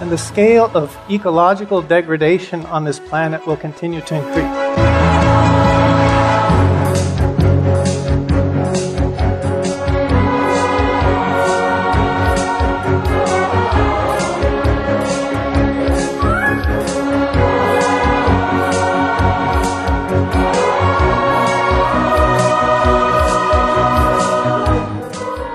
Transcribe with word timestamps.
and 0.00 0.10
the 0.10 0.18
scale 0.18 0.70
of 0.74 0.96
ecological 1.08 1.80
degradation 1.80 2.66
on 2.66 2.84
this 2.84 2.98
planet 2.98 3.46
will 3.46 3.56
continue 3.56 4.00
to 4.00 4.14
increase. 4.16 4.72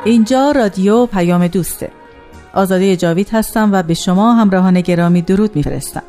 اینجا 0.07 0.52
رادیو 0.52 1.05
پیام 1.05 1.48
دوسته 1.48 1.91
آزاده 2.55 2.97
جاوید 2.97 3.29
هستم 3.33 3.73
و 3.73 3.83
به 3.83 3.95
شما 3.95 4.35
همراهان 4.35 4.80
گرامی 4.80 5.23
درود 5.23 5.57
میفرستم. 5.57 6.02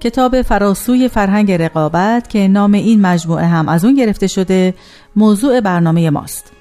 کتاب 0.00 0.42
فراسوی 0.42 1.08
فرهنگ 1.08 1.52
رقابت 1.52 2.28
که 2.28 2.48
نام 2.48 2.72
این 2.72 3.00
مجموعه 3.00 3.46
هم 3.46 3.68
از 3.68 3.84
اون 3.84 3.94
گرفته 3.94 4.26
شده 4.26 4.74
موضوع 5.16 5.60
برنامه 5.60 6.10
ماست. 6.10 6.52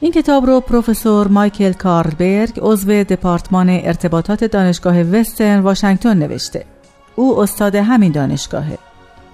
این 0.00 0.12
کتاب 0.12 0.46
رو 0.46 0.60
پروفسور 0.60 1.28
مایکل 1.28 1.72
کارلبرگ 1.72 2.52
عضو 2.62 3.04
دپارتمان 3.04 3.68
ارتباطات 3.68 4.44
دانشگاه 4.44 5.02
وسترن 5.02 5.60
واشنگتن 5.60 6.18
نوشته. 6.18 6.64
او 7.16 7.40
استاد 7.40 7.74
همین 7.74 8.12
دانشگاهه. 8.12 8.78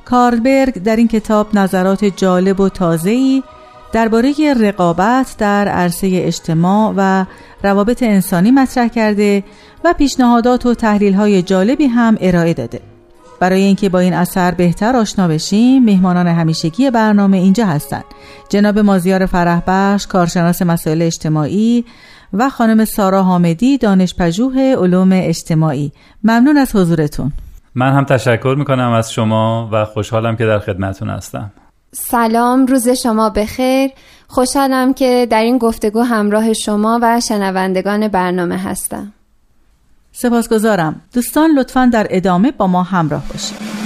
کارلبرگ 0.05 0.83
در 0.83 0.97
این 0.97 1.09
کتاب 1.09 1.47
نظرات 1.55 2.05
جالب 2.05 2.61
و 2.61 2.69
تازه‌ای 2.69 3.43
درباره 3.93 4.35
رقابت 4.61 5.35
در 5.39 5.69
عرصه 5.69 6.11
اجتماع 6.13 6.95
و 6.97 7.25
روابط 7.63 8.03
انسانی 8.03 8.51
مطرح 8.51 8.89
کرده 8.89 9.45
و 9.85 9.93
پیشنهادات 9.99 10.67
و 10.67 10.75
تحلیل‌های 10.75 11.43
جالبی 11.43 11.87
هم 11.87 12.17
ارائه 12.21 12.55
داده. 12.55 12.81
برای 13.41 13.63
اینکه 13.63 13.89
با 13.89 13.99
این 13.99 14.15
اثر 14.15 14.51
بهتر 14.51 14.97
آشنا 14.97 15.29
بشیم، 15.29 15.85
میهمانان 15.85 16.27
همیشگی 16.27 16.91
برنامه 16.91 17.37
اینجا 17.37 17.67
هستند. 17.67 18.05
جناب 18.49 18.79
مازیار 18.79 19.27
فرحبخش، 19.27 20.07
کارشناس 20.07 20.63
مسائل 20.63 21.03
اجتماعی 21.03 21.85
و 22.33 22.49
خانم 22.51 22.85
سارا 22.85 23.23
حامدی، 23.23 23.79
دانشپژوه 23.79 24.75
علوم 24.79 25.11
اجتماعی. 25.13 25.93
ممنون 26.25 26.57
از 26.57 26.77
حضورتون. 26.77 27.33
من 27.75 27.93
هم 27.93 28.05
تشکر 28.05 28.55
می‌کنم 28.59 28.93
از 28.93 29.13
شما 29.13 29.69
و 29.73 29.85
خوشحالم 29.85 30.37
که 30.37 30.47
در 30.47 30.59
خدمتون 30.59 31.11
هستم. 31.11 31.51
سلام 31.93 32.67
روز 32.67 32.89
شما 32.89 33.31
بخیر. 33.31 33.91
خوشحالم 34.29 34.95
که 34.95 35.27
در 35.31 35.43
این 35.43 35.59
گفتگو 35.59 36.01
همراه 36.01 36.53
شما 36.53 36.99
و 37.03 37.21
شنوندگان 37.21 38.09
برنامه 38.09 38.57
هستم. 38.57 39.13
سپاسگزارم. 40.13 41.01
دوستان 41.13 41.51
لطفا 41.51 41.91
در 41.93 42.07
ادامه 42.11 42.53
با 42.53 42.67
ما 42.67 42.83
همراه 42.83 43.23
باشید. 43.33 43.80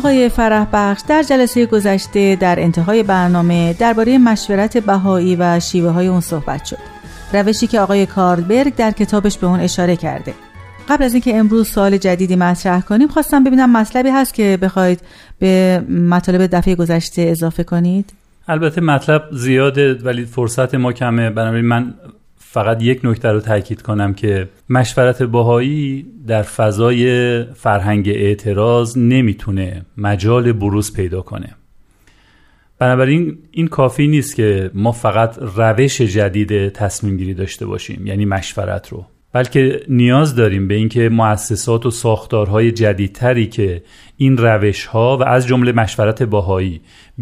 آقای 0.00 0.28
فرح 0.28 0.66
بخش 0.72 1.02
در 1.08 1.22
جلسه 1.22 1.66
گذشته 1.66 2.36
در 2.36 2.60
انتهای 2.60 3.02
برنامه 3.02 3.72
درباره 3.72 4.18
مشورت 4.18 4.78
بهایی 4.78 5.36
و 5.36 5.60
شیوه 5.60 5.90
های 5.90 6.06
اون 6.06 6.20
صحبت 6.20 6.64
شد. 6.64 6.76
روشی 7.32 7.66
که 7.66 7.80
آقای 7.80 8.06
کارلبرگ 8.06 8.76
در 8.76 8.90
کتابش 8.90 9.38
به 9.38 9.46
اون 9.46 9.60
اشاره 9.60 9.96
کرده. 9.96 10.34
قبل 10.88 11.04
از 11.04 11.14
اینکه 11.14 11.36
امروز 11.36 11.68
سوال 11.68 11.96
جدیدی 11.96 12.36
مطرح 12.36 12.80
کنیم 12.80 13.08
خواستم 13.08 13.44
ببینم 13.44 13.72
مطلبی 13.72 14.08
هست 14.08 14.34
که 14.34 14.58
بخواید 14.62 15.00
به 15.38 15.84
مطالب 15.88 16.46
دفعه 16.46 16.74
گذشته 16.74 17.22
اضافه 17.22 17.64
کنید. 17.64 18.12
البته 18.48 18.80
مطلب 18.80 19.22
زیاده 19.32 19.94
ولی 19.94 20.24
فرصت 20.24 20.74
ما 20.74 20.92
کمه. 20.92 21.30
بنابراین 21.30 21.64
من 21.64 21.94
فقط 22.42 22.82
یک 22.82 23.00
نکته 23.04 23.28
رو 23.28 23.40
تاکید 23.40 23.82
کنم 23.82 24.14
که 24.14 24.48
مشورت 24.68 25.22
باهایی 25.22 26.06
در 26.26 26.42
فضای 26.42 27.44
فرهنگ 27.44 28.08
اعتراض 28.08 28.98
نمی‌تونه 28.98 29.86
مجال 29.96 30.52
بروز 30.52 30.92
پیدا 30.92 31.22
کنه. 31.22 31.54
بنابراین 32.78 33.38
این 33.50 33.66
کافی 33.66 34.08
نیست 34.08 34.36
که 34.36 34.70
ما 34.74 34.92
فقط 34.92 35.38
روش 35.38 36.00
جدید 36.00 36.68
تصمیم 36.68 37.16
گیری 37.16 37.34
داشته 37.34 37.66
باشیم 37.66 38.06
یعنی 38.06 38.24
مشورت 38.24 38.88
رو. 38.88 39.06
بلکه 39.32 39.80
نیاز 39.88 40.34
داریم 40.34 40.68
به 40.68 40.74
اینکه 40.74 41.08
مؤسسات 41.08 41.86
و 41.86 41.90
ساختارهای 41.90 42.72
جدیدتری 42.72 43.46
که 43.46 43.82
این 44.16 44.36
روش 44.36 44.86
ها 44.86 45.16
و 45.16 45.24
از 45.24 45.46
جمله 45.46 45.72
مشورت 45.72 46.22
باهایی 46.22 46.80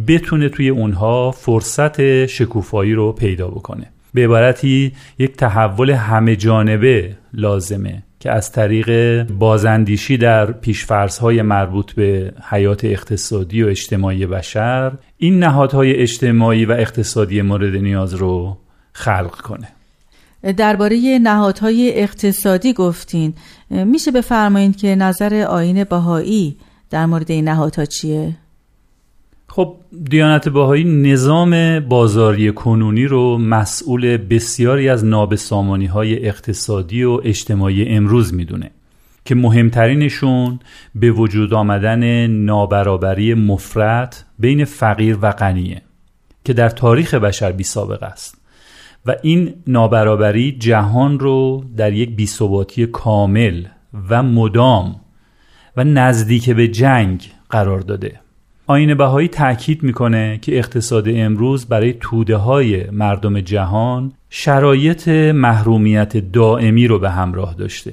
بتونه 0.09 0.49
توی 0.49 0.69
اونها 0.69 1.31
فرصت 1.31 2.27
شکوفایی 2.27 2.93
رو 2.93 3.13
پیدا 3.13 3.49
بکنه. 3.49 3.91
به 4.15 4.25
عبارتی 4.25 4.93
یک 5.19 5.37
تحول 5.37 5.91
همه 5.91 6.37
جانبه 6.37 7.17
لازمه 7.33 8.03
که 8.21 8.31
از 8.31 8.53
طریق 8.53 9.23
بازندیشی 9.23 10.17
در 10.17 10.53
پیشفرزهای 10.53 11.43
مربوط 11.43 11.93
به 11.93 12.33
حیات 12.51 12.85
اقتصادی 12.85 13.63
و 13.63 13.67
اجتماعی 13.67 14.27
بشر 14.27 14.93
این 15.17 15.39
نهادهای 15.39 15.95
اجتماعی 15.95 16.65
و 16.65 16.73
اقتصادی 16.73 17.43
مورد 17.43 17.77
نیاز 17.77 18.15
رو 18.15 18.59
خلق 18.93 19.41
کنه 19.41 19.69
درباره 20.57 21.19
نهادهای 21.23 22.01
اقتصادی 22.01 22.73
گفتین 22.73 23.35
میشه 23.71 24.11
بفرمایید 24.11 24.77
که 24.77 24.95
نظر 24.95 25.35
آین 25.35 25.85
بهایی 25.85 26.57
در 26.91 27.07
مورد 27.07 27.31
این 27.31 27.49
نهادها 27.49 27.85
چیه؟ 27.85 28.37
خب 29.51 29.77
دیانت 30.11 30.49
باهایی 30.49 30.85
نظام 30.85 31.81
بازاری 31.81 32.53
کنونی 32.53 33.05
رو 33.05 33.39
مسئول 33.39 34.17
بسیاری 34.17 34.89
از 34.89 35.05
نابسامانی 35.05 35.87
های 35.87 36.27
اقتصادی 36.27 37.05
و 37.05 37.21
اجتماعی 37.25 37.89
امروز 37.89 38.35
می‌دونه 38.35 38.71
که 39.25 39.35
مهمترینشون 39.35 40.61
به 40.95 41.11
وجود 41.11 41.55
آمدن 41.55 42.27
نابرابری 42.27 43.35
مفرد 43.35 44.25
بین 44.39 44.65
فقیر 44.65 45.19
و 45.23 45.31
غنیه 45.31 45.83
که 46.45 46.53
در 46.53 46.69
تاریخ 46.69 47.15
بشر 47.15 47.53
بی 47.53 47.65
سابقه 47.65 48.07
است 48.07 48.39
و 49.07 49.17
این 49.23 49.55
نابرابری 49.67 50.53
جهان 50.53 51.19
رو 51.19 51.65
در 51.77 51.93
یک 51.93 52.17
بیثباتی 52.17 52.87
کامل 52.87 53.65
و 54.09 54.23
مدام 54.23 55.01
و 55.77 55.85
نزدیک 55.85 56.51
به 56.51 56.69
جنگ 56.69 57.31
قرار 57.51 57.81
داده. 57.81 58.21
آین 58.71 58.95
بهایی 58.95 59.29
تاکید 59.29 59.83
می‌کنه 59.83 60.39
که 60.43 60.59
اقتصاد 60.59 61.05
امروز 61.09 61.67
برای 61.67 61.95
توده 62.01 62.37
های 62.37 62.91
مردم 62.91 63.41
جهان 63.41 64.13
شرایط 64.31 65.09
محرومیت 65.09 66.17
دائمی 66.17 66.87
رو 66.87 66.99
به 66.99 67.11
همراه 67.11 67.55
داشته. 67.55 67.93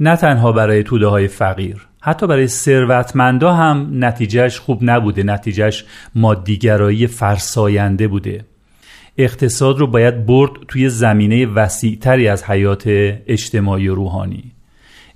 نه 0.00 0.16
تنها 0.16 0.52
برای 0.52 0.82
توده 0.82 1.06
های 1.06 1.28
فقیر 1.28 1.86
حتی 2.00 2.26
برای 2.26 2.46
ثروتمندا 2.46 3.52
هم 3.52 3.88
نتیجهش 3.92 4.58
خوب 4.58 4.78
نبوده 4.82 5.22
نتیجهش 5.22 5.84
مادیگرایی 6.14 7.06
فرساینده 7.06 8.08
بوده. 8.08 8.44
اقتصاد 9.18 9.78
رو 9.78 9.86
باید 9.86 10.26
برد 10.26 10.50
توی 10.68 10.88
زمینه 10.88 11.46
وسیعتری 11.46 12.28
از 12.28 12.44
حیات 12.44 12.82
اجتماعی 13.26 13.88
و 13.88 13.94
روحانی. 13.94 14.52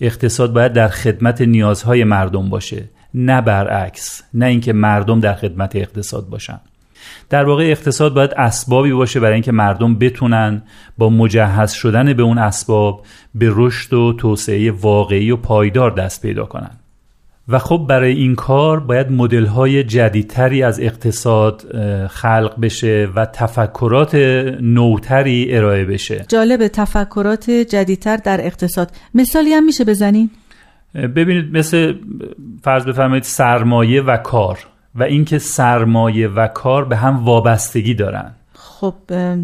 اقتصاد 0.00 0.52
باید 0.52 0.72
در 0.72 0.88
خدمت 0.88 1.40
نیازهای 1.40 2.04
مردم 2.04 2.50
باشه. 2.50 2.84
نه 3.14 3.40
برعکس 3.40 4.22
نه 4.34 4.46
اینکه 4.46 4.72
مردم 4.72 5.20
در 5.20 5.34
خدمت 5.34 5.76
اقتصاد 5.76 6.28
باشن. 6.28 6.60
در 7.30 7.44
واقع 7.44 7.64
اقتصاد 7.64 8.14
باید 8.14 8.34
اسبابی 8.36 8.92
باشه 8.92 9.20
برای 9.20 9.34
اینکه 9.34 9.52
مردم 9.52 9.98
بتونن 9.98 10.62
با 10.98 11.10
مجهز 11.10 11.72
شدن 11.72 12.12
به 12.12 12.22
اون 12.22 12.38
اسباب 12.38 13.06
به 13.34 13.52
رشد 13.54 13.94
و 13.94 14.12
توسعه 14.12 14.70
واقعی 14.70 15.30
و 15.30 15.36
پایدار 15.36 15.90
دست 15.90 16.22
پیدا 16.22 16.44
کنن. 16.44 16.70
و 17.48 17.58
خب 17.58 17.86
برای 17.88 18.12
این 18.12 18.34
کار 18.34 18.80
باید 18.80 19.10
مدل 19.10 19.46
های 19.46 19.84
جدیدتری 19.84 20.62
از 20.62 20.80
اقتصاد 20.80 21.64
خلق 22.06 22.60
بشه 22.60 23.08
و 23.16 23.26
تفکرات 23.26 24.14
نوتری 24.60 25.56
ارائه 25.56 25.84
بشه. 25.84 26.24
جالب 26.28 26.68
تفکرات 26.68 27.50
جدیدتر 27.50 28.16
در 28.16 28.46
اقتصاد. 28.46 28.90
مثالی 29.14 29.52
هم 29.52 29.64
میشه 29.64 29.84
بزنین؟ 29.84 30.30
ببینید 30.94 31.56
مثل 31.56 31.94
فرض 32.62 32.84
بفرمایید 32.84 33.24
سرمایه 33.24 34.02
و 34.02 34.16
کار 34.16 34.58
و 34.94 35.02
اینکه 35.02 35.38
سرمایه 35.38 36.28
و 36.28 36.46
کار 36.46 36.84
به 36.84 36.96
هم 36.96 37.24
وابستگی 37.24 37.94
دارن. 37.94 38.30
خب 38.54 38.94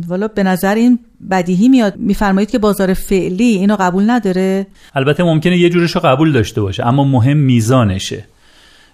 والا 0.08 0.28
به 0.28 0.42
نظر 0.42 0.74
این 0.74 0.98
بدیهی 1.30 1.68
میاد. 1.68 1.96
میفرمایید 1.96 2.50
که 2.50 2.58
بازار 2.58 2.94
فعلی 2.94 3.44
اینو 3.44 3.76
قبول 3.80 4.10
نداره؟ 4.10 4.66
البته 4.94 5.22
ممکنه 5.22 5.56
یه 5.56 5.70
جورش 5.70 5.90
رو 5.90 6.00
قبول 6.00 6.32
داشته 6.32 6.60
باشه 6.60 6.86
اما 6.86 7.04
مهم 7.04 7.36
میزانشه. 7.36 8.24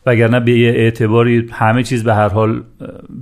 وگرنه 0.07 0.41
به 0.41 0.59
یه 0.59 0.71
اعتباری 0.71 1.49
همه 1.53 1.83
چیز 1.83 2.05
به 2.05 2.15
هر 2.15 2.29
حال 2.29 2.63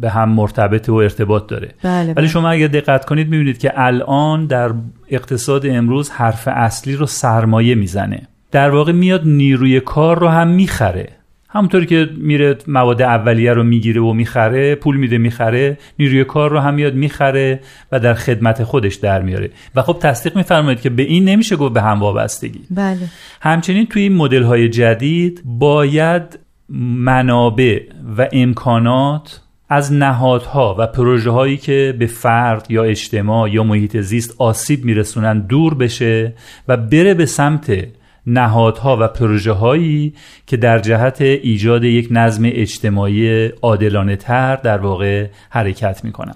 به 0.01 0.11
هم 0.11 0.29
مرتبط 0.29 0.89
و 0.89 0.95
ارتباط 0.95 1.47
داره. 1.47 1.75
بله 1.83 2.03
ولی 2.03 2.15
بله. 2.15 2.27
شما 2.27 2.51
اگر 2.51 2.67
دقت 2.67 3.05
کنید 3.05 3.29
می‌بینید 3.29 3.59
که 3.59 3.73
الان 3.77 4.47
در 4.47 4.71
اقتصاد 5.09 5.67
امروز 5.67 6.11
حرف 6.11 6.49
اصلی 6.53 6.97
رو 6.97 7.07
سرمایه 7.07 7.75
می‌زنه. 7.75 8.29
در 8.55 8.71
واقع 8.71 8.93
میاد 8.93 9.27
نیروی 9.27 9.81
کار 9.81 10.19
رو 10.19 10.29
هم 10.29 10.49
می‌خره. 10.49 11.09
همونطوری 11.49 11.87
که 11.87 12.09
میره 12.17 12.57
مواد 12.69 13.03
اولیه 13.03 13.53
رو 13.53 13.63
می‌گیره 13.63 14.01
و 14.01 14.13
می‌خره 14.13 14.75
پول 14.75 14.97
میده 14.97 15.19
می‌خره 15.19 15.79
نیروی 15.99 16.25
کار 16.25 16.51
رو 16.51 16.59
هم 16.59 16.75
میاد 16.75 16.95
می‌خره 16.95 17.61
و 17.93 18.01
در 18.01 18.15
خدمت 18.15 18.65
خودش 18.65 18.95
در 18.95 19.23
میاره. 19.23 19.51
و 19.75 19.83
خب 19.83 19.97
تصدیق 20.01 20.37
میفرمایید 20.37 20.81
که 20.81 20.91
به 20.91 21.03
این 21.03 21.25
نمیشه 21.25 21.57
گفت 21.57 21.75
به 21.75 21.83
هم 21.83 22.01
وابستگی. 22.01 22.61
بله. 22.71 22.99
همچنین 23.41 23.87
توی 23.87 24.03
این 24.03 24.17
مدل 24.17 24.43
های 24.43 24.69
جدید 24.69 25.43
باید 25.45 26.39
منابع 26.99 27.81
و 28.19 28.29
امکانات 28.33 29.41
از 29.69 29.93
نهادها 29.93 30.77
و 30.79 30.87
پروژه 30.87 31.31
هایی 31.31 31.57
که 31.57 31.95
به 31.99 32.07
فرد 32.07 32.67
یا 32.71 32.85
اجتماع 32.85 33.51
یا 33.51 33.65
محیط 33.65 33.97
زیست 33.97 34.35
آسیب 34.39 34.85
میرسونن 34.85 35.41
دور 35.41 35.75
بشه 35.75 36.35
و 36.69 36.77
بره 36.77 37.15
به 37.15 37.27
سمت 37.27 37.87
نهادها 38.27 38.99
و 39.01 39.09
پروژه 39.09 39.53
هایی 39.53 40.15
که 40.47 40.57
در 40.57 40.79
جهت 40.79 41.21
ایجاد 41.21 41.85
یک 41.85 42.09
نظم 42.11 42.43
اجتماعی 42.45 43.47
عادلانه 43.47 44.17
تر 44.17 44.57
در 44.57 44.79
واقع 44.79 45.27
حرکت 45.51 46.05
می‌کنن. 46.05 46.35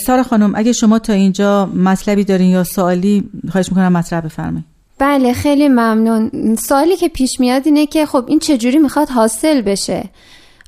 سارا 0.00 0.22
خانم 0.22 0.52
اگه 0.54 0.72
شما 0.72 0.98
تا 0.98 1.12
اینجا 1.12 1.66
مطلبی 1.66 2.24
دارین 2.24 2.50
یا 2.50 2.64
سوالی 2.64 3.24
خواهش 3.52 3.68
می‌کنم 3.68 3.92
مطرح 3.92 4.20
بفرمایید. 4.20 4.64
بله 4.98 5.32
خیلی 5.32 5.68
ممنون. 5.68 6.30
سوالی 6.56 6.96
که 6.96 7.08
پیش 7.08 7.40
میاد 7.40 7.62
اینه 7.64 7.86
که 7.86 8.06
خب 8.06 8.24
این 8.28 8.38
چجوری 8.38 8.78
می‌خواد 8.78 9.08
حاصل 9.08 9.62
بشه؟ 9.62 10.04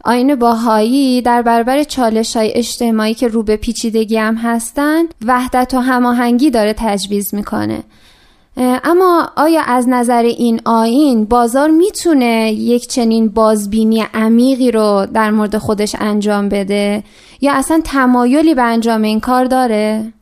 آین 0.05 0.35
باهایی 0.35 1.23
در 1.23 1.43
برابر 1.43 1.83
چالش 1.83 2.37
های 2.37 2.53
اجتماعی 2.55 3.15
که 3.15 3.29
رو 3.29 3.43
به 3.43 3.57
پیچیدگی 3.57 4.17
هم 4.17 4.35
هستن 4.35 5.05
وحدت 5.25 5.75
و 5.75 5.79
هماهنگی 5.79 6.51
داره 6.51 6.75
تجویز 6.79 7.35
می‌کنه. 7.35 7.83
اما 8.57 9.31
آیا 9.37 9.63
از 9.67 9.89
نظر 9.89 10.23
این 10.23 10.61
آین 10.65 11.25
بازار 11.25 11.71
می‌تونه 11.71 12.53
یک 12.53 12.87
چنین 12.87 13.29
بازبینی 13.29 14.05
عمیقی 14.15 14.71
رو 14.71 15.07
در 15.15 15.31
مورد 15.31 15.59
خودش 15.59 15.97
انجام 15.99 16.49
بده 16.49 17.03
یا 17.41 17.55
اصلا 17.55 17.81
تمایلی 17.85 18.55
به 18.55 18.63
انجام 18.63 19.03
این 19.03 19.21
کار 19.21 19.45
داره؟ 19.45 20.13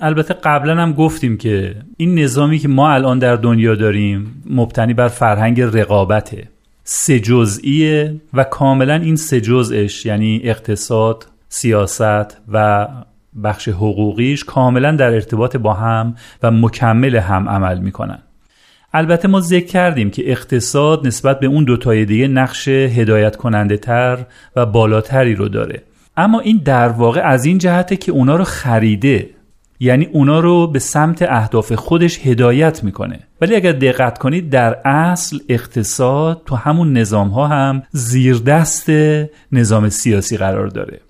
البته 0.00 0.34
قبلا 0.34 0.76
هم 0.76 0.92
گفتیم 0.92 1.36
که 1.36 1.74
این 1.96 2.18
نظامی 2.18 2.58
که 2.58 2.68
ما 2.68 2.90
الان 2.90 3.18
در 3.18 3.36
دنیا 3.36 3.74
داریم 3.74 4.42
مبتنی 4.50 4.94
بر 4.94 5.08
فرهنگ 5.08 5.60
رقابته 5.60 6.48
سه 6.84 7.20
جزئیه 7.20 8.20
و 8.34 8.44
کاملا 8.44 8.94
این 8.94 9.16
سه 9.16 9.40
جزئش 9.40 10.06
یعنی 10.06 10.40
اقتصاد، 10.44 11.26
سیاست 11.48 12.36
و 12.52 12.88
بخش 13.44 13.68
حقوقیش 13.68 14.44
کاملا 14.44 14.92
در 14.92 15.14
ارتباط 15.14 15.56
با 15.56 15.74
هم 15.74 16.14
و 16.42 16.50
مکمل 16.50 17.16
هم 17.16 17.48
عمل 17.48 17.78
می‌کنن. 17.78 18.18
البته 18.92 19.28
ما 19.28 19.40
ذکر 19.40 19.66
کردیم 19.66 20.10
که 20.10 20.30
اقتصاد 20.30 21.06
نسبت 21.06 21.40
به 21.40 21.46
اون 21.46 21.64
دوتای 21.64 22.04
دیگه 22.04 22.28
نقش 22.28 22.68
هدایت 22.68 23.36
کننده 23.36 23.76
تر 23.76 24.18
و 24.56 24.66
بالاتری 24.66 25.34
رو 25.34 25.48
داره. 25.48 25.82
اما 26.16 26.40
این 26.40 26.60
در 26.64 26.88
واقع 26.88 27.20
از 27.20 27.44
این 27.44 27.58
جهته 27.58 27.96
که 27.96 28.12
اونا 28.12 28.36
رو 28.36 28.44
خریده 28.44 29.30
یعنی 29.80 30.08
اونا 30.12 30.40
رو 30.40 30.66
به 30.66 30.78
سمت 30.78 31.22
اهداف 31.22 31.72
خودش 31.72 32.26
هدایت 32.26 32.84
می‌کنه. 32.84 33.20
ولی 33.40 33.56
اگر 33.56 33.72
دقت 33.72 34.18
کنید 34.18 34.50
در 34.50 34.78
اصل 34.84 35.38
اقتصاد 35.48 36.42
تو 36.46 36.56
همون 36.56 36.92
نظام 36.92 37.28
ها 37.28 37.46
هم 37.46 37.82
زیر 37.90 38.38
دست 38.38 38.90
نظام 39.52 39.88
سیاسی 39.88 40.36
قرار 40.36 40.66
داره. 40.66 41.00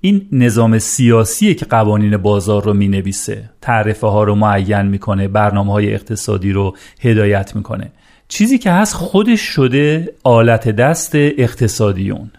این 0.00 0.28
نظام 0.32 0.78
سیاسی 0.78 1.54
که 1.54 1.66
قوانین 1.66 2.16
بازار 2.16 2.64
رو 2.64 2.74
می 2.74 2.88
نویسه 2.88 3.50
تعرفه 3.60 4.06
ها 4.06 4.22
رو 4.24 4.34
معین 4.34 4.82
می‌کنه 4.82 5.28
برنامه 5.28 5.72
های 5.72 5.94
اقتصادی 5.94 6.52
رو 6.52 6.76
هدایت 7.00 7.56
می‌کنه. 7.56 7.90
چیزی 8.28 8.58
که 8.58 8.70
هست 8.70 8.94
خودش 8.94 9.40
شده 9.40 10.14
آلت 10.24 10.68
دست 10.68 11.14
اقتصادیون. 11.14 12.30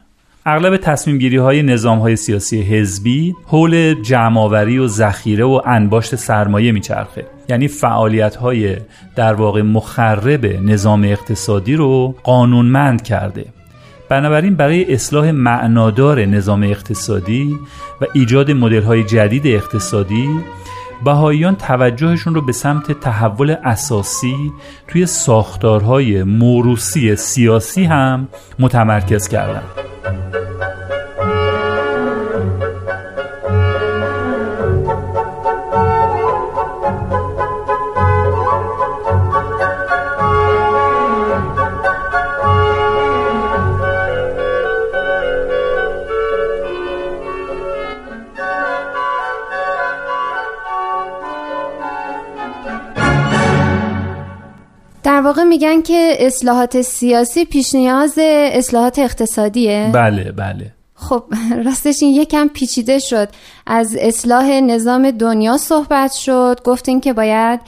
اغلب 0.46 0.78
تصمیم 0.78 1.18
گیری 1.18 1.38
های 1.38 1.64
نظام 1.64 2.00
های 2.00 2.16
سیاسی 2.16 2.62
حزبی 2.62 3.36
حول 3.46 4.02
جمعآوری 4.02 4.78
و 4.78 4.88
ذخیره 4.88 5.44
و 5.44 5.62
انباشت 5.66 6.16
سرمایه 6.16 6.72
میچرخه. 6.72 7.26
یعنی 7.50 7.68
فعالیت 7.68 8.36
های 8.36 8.78
در 9.16 9.34
واقع 9.34 9.62
مخرب 9.62 10.46
نظام 10.46 11.04
اقتصادی 11.04 11.76
رو 11.76 12.16
قانونمند 12.24 13.02
کرده. 13.02 13.46
بنابراین 14.10 14.56
برای 14.56 14.94
اصلاح 14.94 15.32
معنادار 15.32 16.26
نظام 16.26 16.64
اقتصادی 16.64 17.60
و 18.02 18.06
ایجاد 18.14 18.52
مدل 18.52 18.84
های 18.84 19.04
جدید 19.04 19.48
اقتصادی 19.48 20.30
بهاییان 21.06 21.56
توجهشون 21.56 22.36
رو 22.36 22.42
به 22.42 22.52
سمت 22.52 22.92
تحول 22.92 23.56
اساسی 23.64 24.52
توی 24.88 25.06
ساختارهای 25.06 26.24
موروسی 26.24 27.16
سیاسی 27.16 27.86
هم 27.86 28.28
متمرکز 28.60 29.28
کردند. 29.28 29.64
در 55.10 55.22
واقع 55.22 55.44
میگن 55.44 55.82
که 55.82 56.18
اصلاحات 56.20 56.82
سیاسی 56.82 57.46
پیش 57.46 57.75
نیاز 57.75 58.20
اصلاحات 58.54 59.00
اقتصادیه. 59.00 59.89
بله 59.94 60.32
بله. 60.32 60.72
خب 60.96 61.24
راستش 61.66 62.04
این 62.04 62.13
یکم 62.13 62.48
پیچیده 62.48 63.00
شد. 63.00 63.30
از 63.68 63.96
اصلاح 64.00 64.60
نظام 64.60 65.12
دنیا 65.12 65.58
صحبت 65.58 66.12
شد 66.12 66.60
گفتین 66.63 67.01
که 67.01 67.13
باید 67.13 67.60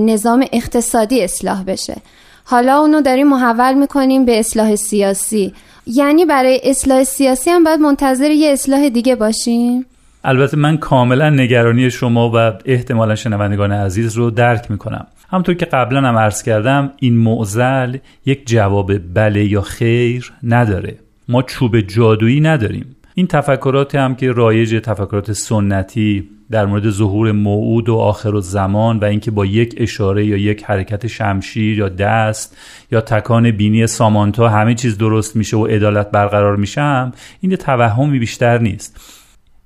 نظام 0.00 0.44
اقتصادی 0.52 1.24
اصلاح 1.24 1.64
بشه. 1.64 1.96
حالا 2.44 2.78
اونو 2.78 3.00
داریم 3.00 3.28
محول 3.28 3.74
می‌کنیم 3.74 4.24
به 4.24 4.38
اصلاح 4.38 4.76
سیاسی. 4.76 5.54
یعنی 5.86 6.24
برای 6.24 6.60
اصلاح 6.64 7.04
سیاسی 7.04 7.50
هم 7.50 7.64
باید 7.64 7.80
منتظر 7.80 8.30
یه 8.30 8.52
اصلاح 8.52 8.88
دیگه 8.88 9.14
باشیم؟ 9.16 9.86
البته 10.24 10.56
من 10.56 10.76
کاملا 10.76 11.30
نگرانی 11.30 11.90
شما 11.90 12.30
و 12.34 12.52
احتمالا 12.64 13.14
شنوندگان 13.14 13.72
عزیز 13.72 14.14
رو 14.14 14.30
درک 14.30 14.70
می‌کنم. 14.70 15.06
همطور 15.28 15.54
که 15.54 15.66
قبلا 15.66 16.00
هم 16.00 16.16
عرض 16.16 16.42
کردم 16.42 16.92
این 16.96 17.16
معزل 17.16 17.96
یک 18.26 18.46
جواب 18.46 19.14
بله 19.14 19.44
یا 19.44 19.60
خیر 19.60 20.32
نداره. 20.42 20.96
ما 21.28 21.42
چوب 21.42 21.80
جادویی 21.80 22.40
نداریم. 22.40 22.96
این 23.14 23.26
تفکرات 23.26 23.94
هم 23.94 24.14
که 24.14 24.32
رایج 24.32 24.80
تفکرات 24.82 25.32
سنتی 25.32 26.28
در 26.50 26.66
مورد 26.66 26.90
ظهور 26.90 27.32
موعود 27.32 27.88
و 27.88 27.94
آخر 27.96 28.34
و 28.34 28.40
زمان 28.40 28.98
و 28.98 29.04
اینکه 29.04 29.30
با 29.30 29.46
یک 29.46 29.74
اشاره 29.76 30.26
یا 30.26 30.36
یک 30.36 30.64
حرکت 30.64 31.06
شمشیر 31.06 31.78
یا 31.78 31.88
دست 31.88 32.56
یا 32.92 33.00
تکان 33.00 33.50
بینی 33.50 33.86
سامانتا 33.86 34.48
همه 34.48 34.74
چیز 34.74 34.98
درست 34.98 35.36
میشه 35.36 35.56
و 35.56 35.66
عدالت 35.66 36.10
برقرار 36.10 36.56
میشه 36.56 36.80
هم 36.80 37.12
این 37.40 37.56
توهمی 37.56 38.18
بیشتر 38.18 38.58
نیست. 38.58 39.00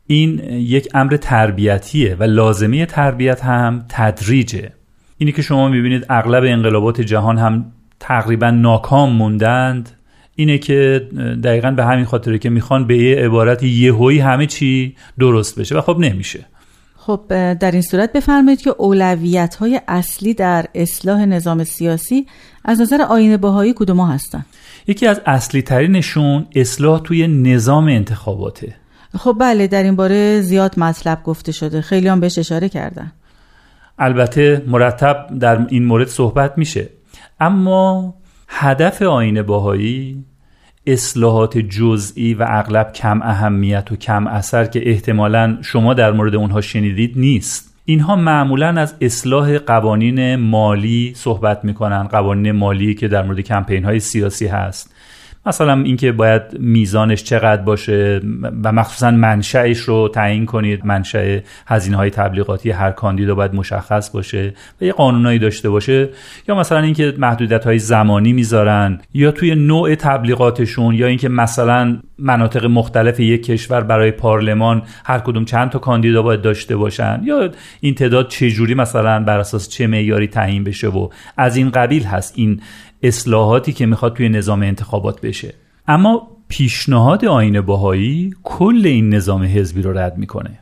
این 0.07 0.39
یک 0.53 0.89
امر 0.95 1.17
تربیتیه 1.17 2.17
و 2.21 2.23
لازمه 2.23 2.87
تربیت 2.87 3.45
هم 3.45 3.85
تدریجه. 3.89 4.73
اینی 5.19 5.33
که 5.33 5.43
شما 5.43 5.69
می‌بینید 5.69 6.07
اغلب 6.09 6.45
انقلابات 6.47 7.01
جهان 7.01 7.39
هم 7.39 7.73
تقریبا 8.01 8.51
ناکام 8.51 9.13
موندند 9.13 9.91
اینه 10.37 10.59
که 10.59 11.09
دقیقا 11.45 11.71
به 11.71 11.85
همین 11.85 12.05
خاطره 12.05 12.39
که 12.39 12.51
می‌خوان 12.51 12.87
به 12.87 12.99
یه 12.99 13.17
عبارت 13.17 13.63
یهویی 13.63 14.19
همه 14.19 14.47
چی 14.47 14.97
درست 15.19 15.61
بشه 15.61 15.79
و 15.79 15.81
خب 15.81 15.99
نمیشه. 15.99 16.47
خب 16.97 17.21
در 17.55 17.71
این 17.71 17.83
صورت 17.83 18.13
بفرمایید 18.13 18.61
که 18.61 18.71
اولویت 18.79 19.55
های 19.55 19.81
اصلی 19.89 20.35
در 20.35 20.67
اصلاح 20.75 21.25
نظام 21.25 21.65
سیاسی 21.65 22.27
از 22.65 22.81
نظر 22.81 23.03
آین 23.03 23.37
باهایی 23.37 23.75
کدوم 23.77 24.01
هستن؟ 24.01 24.45
یکی 24.87 25.07
از 25.07 25.21
اصلی 25.27 25.63
ترینشون 25.63 26.47
اصلاح 26.55 27.01
توی 27.01 27.27
نظام 27.27 27.85
انتخاباته. 27.85 28.75
خب 29.19 29.37
بله 29.41 29.67
در 29.67 29.83
این 29.83 29.97
باره 29.97 30.41
زیاد 30.41 30.79
مطلب 30.79 31.23
گفته 31.23 31.53
شده. 31.53 31.81
خیلی 31.81 32.09
هم 32.09 32.21
بهش 32.21 32.39
اشاره 32.39 32.69
کردن. 32.69 33.13
البته 33.99 34.63
مرتب 34.67 35.27
در 35.41 35.67
این 35.69 35.85
مورد 35.85 36.07
صحبت 36.07 36.59
میشه. 36.59 36.89
اما 37.41 38.15
هدف 38.49 39.03
آین 39.03 39.43
باهایی 39.43 40.25
اصلاحات 40.87 41.59
جزئی 41.59 42.35
و 42.35 42.45
اغلب 42.49 42.93
کم 42.93 43.23
اهمیت 43.23 43.93
و 43.93 43.97
کم 43.97 44.27
اثر 44.27 44.65
که 44.65 44.91
احتمالا 44.91 45.59
شما 45.63 45.95
در 45.95 46.13
مورد 46.13 46.35
اونها 46.35 46.61
شنیدید 46.61 47.19
نیست. 47.19 47.75
اینها 47.85 48.17
معمولا 48.17 48.69
از 48.69 48.95
اصلاح 49.01 49.59
قوانین 49.59 50.37
مالی 50.37 51.13
صحبت 51.17 51.65
می‌کنن 51.65 52.03
قوانین 52.03 52.53
مالی 52.53 52.95
که 52.95 53.09
در 53.09 53.23
مورد 53.23 53.41
کمپین 53.41 53.85
های 53.85 54.01
سیاسی 54.01 54.47
هست. 54.47 54.95
مثلا 55.49 55.83
اینکه 55.83 56.13
باید 56.13 56.43
میزانش 56.59 57.25
چقدر 57.25 57.63
باشه 57.63 58.21
و 58.65 58.73
مخصوصا 58.73 59.11
منشأش 59.11 59.79
رو 59.79 60.09
تعیین 60.09 60.47
کنید. 60.47 60.87
منشأ 60.87 61.39
هزینه 61.67 61.97
های 61.97 62.11
تبلیغاتی 62.11 62.71
هر 62.71 62.91
کاندیدا 62.91 63.35
باید 63.35 63.55
مشخص 63.55 64.11
باشه 64.11 64.55
و 64.81 64.85
یه 64.85 64.93
قانونایی 64.93 65.39
داشته 65.39 65.71
باشه. 65.71 66.09
یا 66.49 66.55
مثلا 66.55 66.79
اینکه 66.79 67.15
محدودیت 67.19 67.65
های 67.65 67.79
زمانی 67.79 68.33
می‌ذارن 68.33 69.01
یا 69.15 69.31
توی 69.31 69.55
نوع 69.55 69.95
تبلیغاتشون 69.95 70.95
یا 70.95 71.07
اینکه 71.07 71.29
مثلا 71.29 71.99
مناطق 72.19 72.65
مختلف 72.65 73.21
یک 73.21 73.47
کشور 73.47 73.81
برای 73.81 74.11
پارلمان 74.11 74.83
هر 75.05 75.19
کدوم 75.19 75.45
چند 75.45 75.71
تا 75.71 75.79
کاندیدا 75.79 76.23
باید 76.23 76.43
داشته 76.43 76.77
باشن. 76.77 77.21
یا 77.25 77.51
این 77.81 77.95
تعداد 77.95 78.29
چه 78.29 78.51
جوری 78.51 78.75
مثلا 78.75 79.25
بر 79.25 79.39
اساس 79.39 79.69
چه 79.69 79.87
معیاری 79.87 80.27
تعیین 80.27 80.65
بشه 80.65 80.89
و 80.89 81.09
از 81.37 81.57
این 81.57 81.71
قبیل 81.71 82.05
هست 82.05 82.35
این 82.37 82.61
اصلاحاتی 83.03 83.73
که 83.73 83.87
می‌خواد 83.87 84.17
توی 84.17 84.29
نظام 84.29 84.63
انتخابات 84.63 85.21
بشه. 85.21 85.55
اما 85.89 86.29
پیشنهاد 86.49 87.25
آین 87.25 87.61
باهایی 87.61 88.35
کل 88.43 88.83
این 88.85 89.15
نظام 89.15 89.43
حزبی 89.43 89.83
رو 89.83 89.99
رد 89.99 90.19
می‌کنه. 90.19 90.59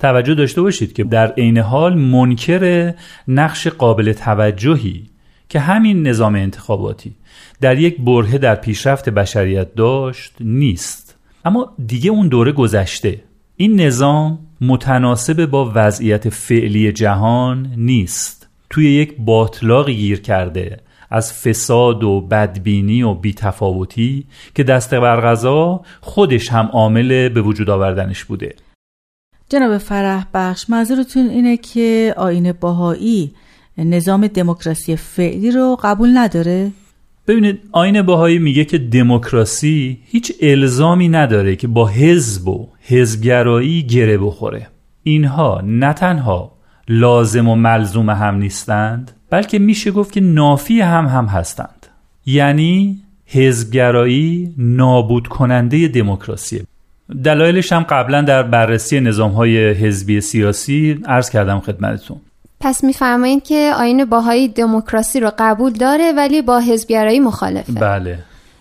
توجه 0.00 0.34
داشته 0.34 0.62
باشید 0.62 0.92
که 0.92 1.04
در 1.04 1.32
عین 1.32 1.58
حال 1.58 1.94
منکر 1.94 2.94
نقش 3.28 3.68
قابل 3.68 4.12
توجهی 4.12 5.10
که 5.48 5.60
همین 5.60 6.06
نظام 6.06 6.34
انتخاباتی 6.34 7.14
در 7.60 7.78
یک 7.78 8.00
برهه 8.00 8.38
در 8.38 8.54
پیشرفت 8.54 9.08
بشریت 9.08 9.74
داشت 9.74 10.34
نیست. 10.40 11.16
اما 11.44 11.72
دیگه 11.86 12.10
اون 12.10 12.28
دوره 12.28 12.52
گذشته. 12.52 13.22
این 13.56 13.80
نظام 13.80 14.38
متناسب 14.60 15.46
با 15.46 15.72
وضعیت 15.74 16.28
فعلی 16.28 16.92
جهان 16.92 17.74
نیست. 17.76 18.48
توی 18.70 18.92
یک 18.92 19.14
باطلاقی 19.18 19.94
گیر 19.94 20.20
کرده 20.20 20.80
از 21.10 21.32
فساد 21.32 22.04
و 22.04 22.20
بدبینی 22.20 23.02
و 23.02 23.14
بیتفاوتی 23.14 24.26
که 24.54 24.62
دست 24.62 24.94
بر 24.94 25.36
خودش 26.00 26.48
هم 26.48 26.66
عامل 26.72 27.28
به 27.28 27.42
وجود 27.42 27.70
آوردنش 27.70 28.24
بوده 28.24 28.54
جناب 29.48 29.78
فرح 29.78 30.26
بخش 30.34 30.70
منظورتون 30.70 31.28
اینه 31.28 31.56
که 31.56 32.14
آین 32.16 32.52
باهایی 32.52 33.32
نظام 33.78 34.26
دموکراسی 34.26 34.96
فعلی 34.96 35.50
رو 35.50 35.78
قبول 35.82 36.18
نداره؟ 36.18 36.70
ببینید 37.26 37.60
آین 37.72 38.02
باهایی 38.02 38.38
میگه 38.38 38.64
که 38.64 38.78
دموکراسی 38.78 39.98
هیچ 40.04 40.32
الزامی 40.40 41.08
نداره 41.08 41.56
که 41.56 41.68
با 41.68 41.86
حزب 41.86 42.48
و 42.48 42.68
حزبگرایی 42.80 43.82
گره 43.82 44.18
بخوره 44.18 44.66
اینها 45.02 45.60
نه 45.64 45.92
تنها 45.92 46.52
لازم 46.88 47.48
و 47.48 47.54
ملزوم 47.54 48.10
هم 48.10 48.34
نیستند 48.34 49.19
بلکه 49.30 49.58
میشه 49.58 49.90
گفت 49.90 50.12
که 50.12 50.20
نافی 50.20 50.80
هم 50.80 51.06
هم 51.06 51.26
هستند. 51.26 51.86
یعنی 52.26 53.02
حزبگرایی 53.26 54.54
نابود 54.58 55.28
کننده 55.28 55.88
دموکراسی. 55.88 56.62
دلایلش 57.24 57.72
هم 57.72 57.82
قبلا 57.82 58.22
در 58.22 58.42
بررسی 58.42 59.00
نظام 59.00 59.32
های 59.32 59.70
حزبی 59.70 60.20
سیاسی 60.20 61.00
عرض 61.06 61.30
کردم 61.30 61.60
خدمتتون. 61.60 62.20
پس 62.60 62.84
میفرمایید 62.84 63.42
که 63.42 63.72
آین 63.78 64.04
باهایی 64.04 64.48
دموکراسی 64.48 65.20
رو 65.20 65.32
قبول 65.38 65.72
داره 65.72 66.12
ولی 66.16 66.42
با 66.42 66.58
حزبگرایی 66.58 67.20
مخالفه. 67.20 67.72
بله. 67.72 68.18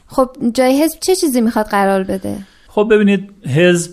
خب 0.07 0.29
جای 0.53 0.83
حزب 0.83 0.99
چه 0.99 1.15
چیزی 1.15 1.41
می‌خواد 1.41 1.65
قرار 1.65 2.03
بده؟ 2.03 2.35
خب 2.67 2.87
ببینید 2.91 3.29
حزب 3.55 3.91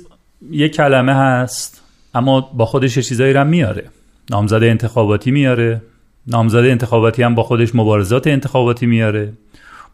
یک 0.51 0.77
کلمه 0.77 1.15
هست 1.15 1.83
اما 2.15 2.41
با 2.41 2.67
خودش 2.67 2.99
چیزایی 2.99 3.33
رو 3.33 3.45
میاره. 3.45 3.85
نامزد 4.31 4.63
انتخاباتی 4.63 5.31
میاره. 5.31 5.83
نامزد 6.27 6.59
انتخاباتی 6.59 7.23
هم 7.23 7.35
با 7.35 7.43
خودش 7.43 7.75
مبارزات 7.75 8.27
انتخاباتی 8.27 8.87
میاره. 8.87 9.33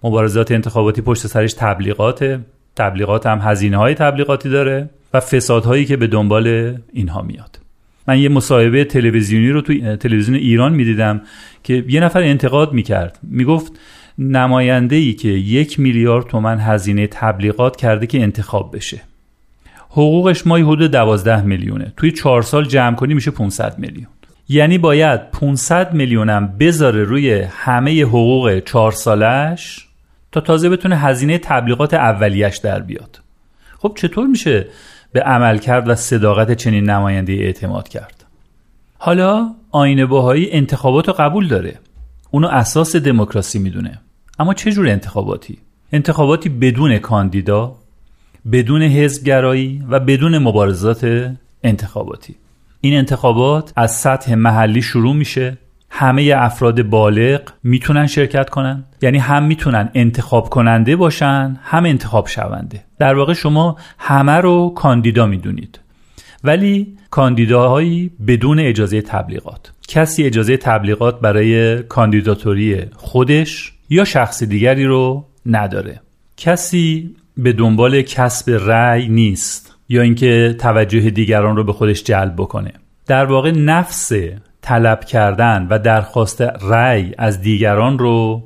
مبارزات 0.03 0.53
انتخاباتی 0.53 1.03
پشت 1.03 1.27
سرش 1.27 1.53
تبلیغات 1.53 2.41
تبلیغات 2.77 3.27
هم 3.27 3.39
هزینه 3.43 3.77
های 3.77 3.95
تبلیغاتی 3.95 4.49
داره 4.49 4.91
و 5.15 5.21
فسادهایی 5.21 5.85
که 5.85 5.97
به 5.97 6.07
دنبال 6.07 6.77
اینها 6.93 7.23
میاد. 7.23 7.59
من 8.09 8.19
یه 8.19 8.29
مصاحبه 8.29 8.85
تلویزیونی 8.85 9.51
رو 9.51 9.61
توی 9.61 9.97
تلویزیون 9.97 10.37
ایران 10.37 10.73
می‌دیدم 10.73 11.21
که 11.63 11.85
یه 11.89 12.01
نفر 12.01 12.23
انتقاد 12.23 12.73
می‌کرد. 12.73 13.19
می‌گفت 13.23 13.73
نماینده 14.19 14.97
ای 14.97 15.13
که 15.13 15.29
یک 15.29 15.81
میلیارد 15.81 16.27
تومن 16.27 16.61
هزینه 16.61 17.07
تبلیغات 17.07 17.77
کرده 17.77 18.07
که 18.07 18.23
انتخاب 18.23 18.77
بشه. 18.77 19.01
حقوقش 19.91 20.47
مای 20.47 20.63
حدود 20.63 20.91
دوازده 20.91 21.43
میلیونه. 21.43 21.93
توی 21.97 22.11
چهار 22.11 22.43
سال 22.43 22.65
جمع 22.65 22.97
کنی 22.97 23.15
میشه 23.15 23.31
500 23.31 23.79
میلیون. 23.79 24.07
یعنی 24.53 24.79
باید 24.79 25.31
500 25.31 25.95
میلیونم 25.95 26.57
بذاره 26.59 27.05
روی 27.05 27.41
همه 27.41 28.03
حقوق 28.03 28.59
چهار 28.59 28.93
سالش 28.93 29.89
تا 30.33 30.41
تازه 30.41 30.69
بتونه 30.69 30.97
هزینه 30.97 31.39
تبلیغات 31.39 31.95
اولیش 31.95 32.57
در 32.57 32.81
بیاد. 32.81 33.21
خب 33.79 33.93
چطور 33.97 34.27
میشه 34.27 34.67
به 35.13 35.21
عمل 35.21 35.59
کرد 35.59 35.89
و 35.89 35.95
صداقت 35.95 36.53
چنین 36.53 36.91
نماینده 36.91 37.33
اعتماد 37.33 37.89
کرد؟ 37.89 38.25
حالا 38.99 39.55
آین 39.71 40.07
باهایی 40.07 40.51
انتخابات 40.51 41.09
رو 41.09 41.15
قبول 41.15 41.49
داره. 41.49 41.79
اونو 42.31 42.49
اساس 42.49 42.97
دموکراسی 42.97 43.59
می‌دونه. 43.59 44.01
اما 44.39 44.55
چه 44.55 44.73
جور 44.73 44.89
انتخاباتی؟ 44.89 45.59
انتخاباتی 45.93 46.49
بدون 46.49 46.99
کاندیدا 46.99 47.75
بدون 48.53 48.83
حزبگرایی 48.83 49.83
و 49.89 50.01
بدون 50.01 50.39
مبارزات 50.39 51.33
انتخاباتی. 51.63 52.37
این 52.85 52.97
انتخابات 52.99 53.73
از 53.77 53.97
سطح 53.97 54.35
محلی 54.35 54.83
شروع 54.83 55.15
میشه. 55.15 55.59
همه 55.91 56.35
افراد 56.37 56.83
بالغ 56.83 57.41
می‌تونن 57.65 58.07
شرکت 58.07 58.51
کنن. 58.51 58.85
یعنی 59.03 59.19
هم 59.19 59.43
می‌تونن 59.45 59.89
انتخاب 59.95 60.51
کننده 60.51 60.97
باشن 60.97 61.59
هم 61.63 61.85
انتخاب 61.85 62.27
شونده. 62.27 62.85
در 62.99 63.15
واقع 63.15 63.33
شما 63.33 63.77
همه 63.99 64.33
رو 64.33 64.73
کاندیدا 64.77 65.27
می‌دونید. 65.27 65.81
ولی 66.45 66.97
کاندیداهایی 67.11 68.11
بدون 68.27 68.61
اجازه 68.61 69.03
تبلیغات. 69.03 69.73
کسی 69.89 70.25
اجازه 70.25 70.57
تبلیغات 70.57 71.21
برای 71.21 71.83
کاندیداتوری 71.83 72.81
خودش 72.97 73.73
یا 73.91 74.05
شخص 74.05 74.43
دیگری 74.43 74.85
رو 74.85 75.25
نداره. 75.47 76.01
کسی 76.37 77.17
به 77.37 77.53
دنبال 77.53 78.03
کسب 78.03 78.51
رأی 78.51 79.09
نیست. 79.09 79.72
یا 79.93 80.03
اینکه 80.03 80.57
توجه 80.59 81.11
دیگران 81.11 81.57
رو 81.57 81.65
به 81.65 81.73
خودش 81.73 82.05
جلب 82.05 82.35
بکنه. 82.37 82.73
در 83.07 83.25
واقع 83.25 83.51
نفس 83.51 84.13
طلب 84.63 85.05
کردن 85.05 85.67
و 85.71 85.79
درخواست 85.79 86.41
رأی 86.63 87.13
از 87.19 87.41
دیگران 87.41 87.99
رو 87.99 88.43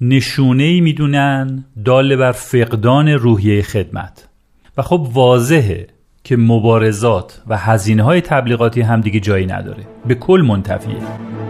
نشونه 0.00 0.62
ای 0.62 0.80
می‌دونن 0.80 1.64
دال 1.84 2.16
بر 2.16 2.32
فقدان 2.32 3.08
روحیه 3.08 3.62
خدمت. 3.62 4.28
و 4.76 4.82
خب 4.82 5.08
واضحه 5.12 5.86
که 6.24 6.36
مبارزات 6.36 7.42
و 7.46 7.56
هزینه 7.56 8.02
های 8.02 8.20
تبلیغاتی 8.20 8.80
هم 8.80 9.00
دیگه 9.00 9.20
جایی 9.20 9.46
نداره. 9.46 9.82
به 10.06 10.14
کل 10.14 10.44
منتفیه. 10.46 11.45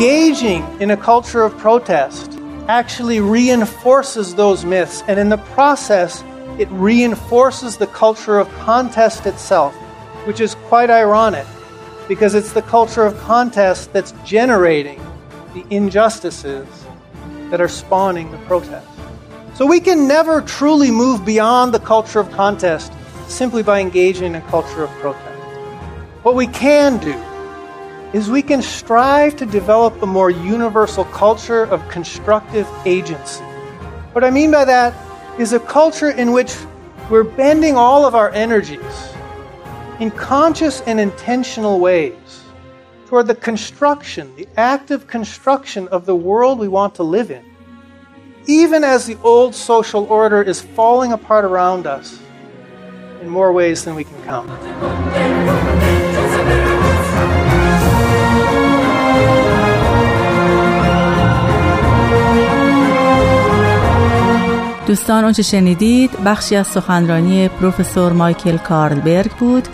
Engaging 0.00 0.64
in 0.80 0.92
a 0.92 0.96
culture 0.96 1.42
of 1.42 1.54
protest 1.58 2.38
actually 2.68 3.20
reinforces 3.20 4.34
those 4.34 4.64
myths, 4.64 5.02
and 5.08 5.20
in 5.20 5.28
the 5.28 5.36
process, 5.36 6.24
it 6.58 6.66
reinforces 6.70 7.76
the 7.76 7.86
culture 7.88 8.38
of 8.38 8.50
contest 8.60 9.26
itself, 9.26 9.74
which 10.24 10.40
is 10.40 10.54
quite 10.68 10.88
ironic 10.88 11.46
because 12.08 12.34
it's 12.34 12.54
the 12.54 12.62
culture 12.62 13.04
of 13.04 13.14
contest 13.18 13.92
that's 13.92 14.14
generating 14.24 14.98
the 15.52 15.66
injustices 15.68 16.66
that 17.50 17.60
are 17.60 17.68
spawning 17.68 18.30
the 18.30 18.38
protest. 18.38 18.88
So 19.52 19.66
we 19.66 19.80
can 19.80 20.08
never 20.08 20.40
truly 20.40 20.90
move 20.90 21.26
beyond 21.26 21.74
the 21.74 21.80
culture 21.80 22.20
of 22.20 22.30
contest 22.30 22.90
simply 23.28 23.62
by 23.62 23.80
engaging 23.80 24.28
in 24.28 24.36
a 24.36 24.40
culture 24.48 24.82
of 24.82 24.90
protest. 24.92 25.26
What 26.22 26.36
we 26.36 26.46
can 26.46 26.96
do 26.96 27.22
is 28.12 28.28
we 28.28 28.42
can 28.42 28.60
strive 28.60 29.36
to 29.36 29.46
develop 29.46 30.02
a 30.02 30.06
more 30.06 30.30
universal 30.30 31.04
culture 31.04 31.64
of 31.64 31.86
constructive 31.88 32.68
agency. 32.84 33.44
What 34.12 34.24
I 34.24 34.30
mean 34.30 34.50
by 34.50 34.64
that 34.64 34.94
is 35.38 35.52
a 35.52 35.60
culture 35.60 36.10
in 36.10 36.32
which 36.32 36.56
we're 37.08 37.24
bending 37.24 37.76
all 37.76 38.04
of 38.04 38.14
our 38.14 38.30
energies 38.30 39.12
in 40.00 40.10
conscious 40.10 40.80
and 40.82 40.98
intentional 40.98 41.78
ways 41.78 42.44
toward 43.06 43.26
the 43.26 43.34
construction, 43.34 44.34
the 44.36 44.48
active 44.56 45.06
construction 45.06 45.86
of 45.88 46.06
the 46.06 46.14
world 46.14 46.58
we 46.58 46.68
want 46.68 46.94
to 46.94 47.02
live 47.02 47.30
in. 47.30 47.44
Even 48.46 48.82
as 48.82 49.06
the 49.06 49.18
old 49.22 49.54
social 49.54 50.04
order 50.04 50.42
is 50.42 50.60
falling 50.60 51.12
apart 51.12 51.44
around 51.44 51.86
us, 51.86 52.18
in 53.20 53.28
more 53.28 53.52
ways 53.52 53.84
than 53.84 53.94
we 53.94 54.04
can 54.04 54.22
count. 54.24 55.59
دوستان 64.90 65.24
اونچه 65.24 65.42
شنیدید 65.42 66.10
بخشی 66.24 66.56
از 66.56 66.66
سخنرانی 66.66 67.48
پروفسور 67.48 68.12
مایکل 68.12 68.56
کارلبرگ 68.56 69.30
بود 69.30 69.68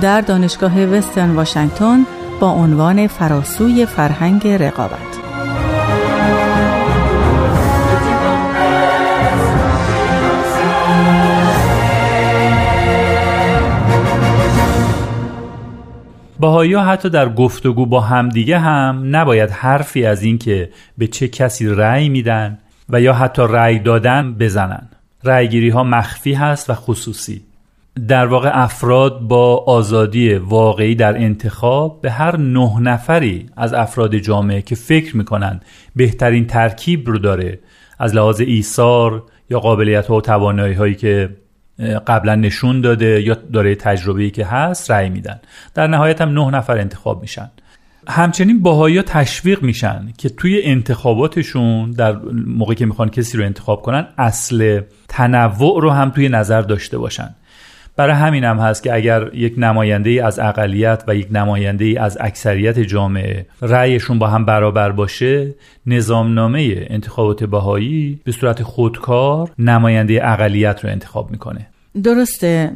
در 0.00 0.20
دانشگاه 0.20 0.84
وسترن 0.84 1.30
واشنگتن 1.30 2.06
با 2.40 2.50
عنوان 2.50 3.06
فراسوی 3.06 3.86
فرهنگ 3.86 4.48
رقابت. 4.48 4.98
باهایی 16.40 16.74
حتی 16.74 17.10
در 17.10 17.28
گفتگو 17.28 17.86
با 17.86 18.00
همدیگه 18.00 18.58
هم 18.58 19.02
نباید 19.16 19.50
حرفی 19.50 20.06
از 20.06 20.22
اینکه 20.22 20.70
به 20.98 21.06
چه 21.06 21.28
کسی 21.28 21.66
رأی 21.66 22.08
میدن 22.08 22.58
و 22.88 23.00
یا 23.00 23.12
حتی 23.12 23.42
رأی 23.42 23.78
دادن 23.78 24.34
بزنن. 24.34 24.88
رأیگیری 25.24 25.68
ها 25.68 25.84
مخفی 25.84 26.34
هست 26.34 26.70
و 26.70 26.74
خصوصی. 26.74 27.42
در 28.08 28.26
واقع 28.26 28.50
افراد 28.52 29.20
با 29.20 29.56
آزادی 29.56 30.34
واقعی 30.34 30.94
در 30.94 31.16
انتخاب 31.16 32.00
به 32.00 32.10
هر 32.10 32.36
نه 32.36 32.80
نفری 32.80 33.46
از 33.56 33.74
افراد 33.74 34.16
جامعه 34.16 34.62
که 34.62 34.74
فکر 34.74 35.16
می‌کنن 35.16 35.60
بهترین 35.96 36.46
ترکیب 36.46 37.08
رو 37.08 37.18
داره 37.18 37.58
از 37.98 38.14
لحاظ 38.14 38.40
ایثار 38.40 39.22
یا 39.50 39.60
قابلیت 39.60 40.06
ها 40.06 40.16
و 40.16 40.20
توانایی 40.20 40.74
هایی 40.74 40.94
که 40.94 41.36
قبلا 42.06 42.34
نشون 42.34 42.80
داده 42.80 43.22
یا 43.22 43.34
داره 43.34 43.74
تجربه‌ای 43.74 44.30
که 44.30 44.46
هست 44.46 44.90
رأی 44.90 45.08
میدن. 45.08 45.40
در 45.74 45.86
نهایت 45.86 46.20
هم 46.20 46.28
نه 46.28 46.50
نفر 46.50 46.78
انتخاب 46.78 47.20
میشن. 47.20 47.50
همچنین 48.08 48.62
باهایی 48.62 49.02
تشویق 49.02 49.62
میشن 49.62 50.08
که 50.18 50.28
توی 50.28 50.62
انتخاباتشون 50.62 51.90
در 51.90 52.16
موقعی 52.46 52.76
که 52.76 52.86
می‌خوان 52.86 53.08
کسی 53.08 53.38
رو 53.38 53.44
انتخاب 53.44 53.82
کنن 53.82 54.06
اصل 54.18 54.80
تنوع 55.08 55.82
رو 55.82 55.90
هم 55.90 56.10
توی 56.10 56.28
نظر 56.28 56.62
داشته 56.62 56.98
باشن. 56.98 57.34
برای 57.96 58.14
همین 58.14 58.44
هم 58.44 58.58
هست 58.58 58.82
که 58.82 58.94
اگر 58.94 59.34
یک 59.34 59.54
نماینده 59.56 60.10
ای 60.10 60.20
از 60.20 60.38
اقلیت 60.38 61.04
و 61.08 61.14
یک 61.14 61.28
نماینده 61.30 61.84
ای 61.84 61.96
از 61.96 62.18
اکثریت 62.20 62.78
جامعه 62.78 63.46
رأیشون 63.62 64.18
با 64.18 64.26
هم 64.26 64.44
برابر 64.44 64.92
باشه 64.92 65.54
نظامنامه 65.86 66.86
انتخابات 66.90 67.44
باهایی 67.44 68.20
به 68.24 68.32
صورت 68.32 68.62
خودکار 68.62 69.50
نماینده 69.58 70.20
اقلیت 70.22 70.84
رو 70.84 70.90
انتخاب 70.90 71.30
می‌کنه. 71.30 71.66
درسته. 72.02 72.72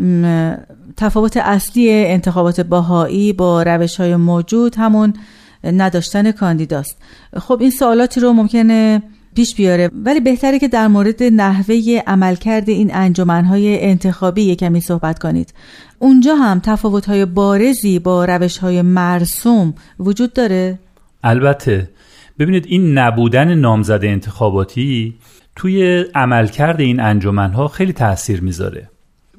تفاوت 0.97 1.37
اصلی 1.37 1.91
انتخابات 1.91 2.61
باهایی 2.61 3.33
با 3.33 3.63
روش 3.63 3.97
های 3.97 4.17
موجود 4.17 4.75
همون 4.77 5.13
نداشتن 5.65 6.33
کاندیداست. 6.33 6.99
خب 7.37 7.59
این 7.61 7.71
سوالاتی 7.71 8.21
رو 8.21 8.33
ممکنه 8.33 9.03
پیش 9.35 9.55
بیاره 9.55 9.91
ولی 10.05 10.21
بهتره 10.21 10.59
که 10.59 10.69
در 10.69 10.89
مورد 10.89 11.23
نحوه 11.23 12.03
عملکرد 12.07 12.69
این 12.69 12.91
انجمنهای 12.95 13.85
انتخابی 13.85 14.57
کمی 14.57 14.81
صحبت 14.81 15.19
کنید. 15.19 15.55
اونجا 15.99 16.35
هم 16.35 16.61
تفاوت‌های 16.61 17.25
بارزی 17.25 17.99
با 17.99 18.25
روش‌های 18.25 18.83
مرسوم 18.83 19.75
وجود 20.01 20.33
داره؟ 20.33 20.79
البته 21.25 21.91
ببینید 22.39 22.67
این 22.69 22.99
نبودن 22.99 23.55
نامزد 23.55 24.01
انتخاباتی 24.03 25.15
توی 25.57 26.05
عملکرد 26.15 26.81
این 26.81 27.01
انجمنها 27.01 27.69
خیلی 27.69 27.93
تاثیر 27.93 28.41
می‌ذاره. 28.41 28.91